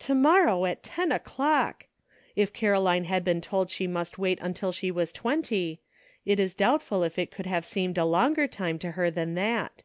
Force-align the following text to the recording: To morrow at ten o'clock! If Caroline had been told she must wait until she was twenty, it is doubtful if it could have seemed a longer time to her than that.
To 0.00 0.14
morrow 0.14 0.66
at 0.66 0.82
ten 0.82 1.10
o'clock! 1.10 1.86
If 2.36 2.52
Caroline 2.52 3.04
had 3.04 3.24
been 3.24 3.40
told 3.40 3.70
she 3.70 3.86
must 3.86 4.18
wait 4.18 4.38
until 4.42 4.72
she 4.72 4.90
was 4.90 5.10
twenty, 5.10 5.80
it 6.26 6.38
is 6.38 6.52
doubtful 6.52 7.02
if 7.02 7.18
it 7.18 7.30
could 7.30 7.46
have 7.46 7.64
seemed 7.64 7.96
a 7.96 8.04
longer 8.04 8.46
time 8.46 8.78
to 8.80 8.90
her 8.90 9.10
than 9.10 9.36
that. 9.36 9.84